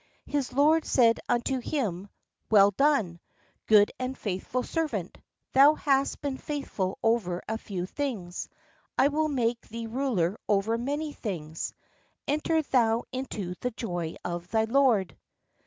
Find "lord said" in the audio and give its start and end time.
0.51-1.19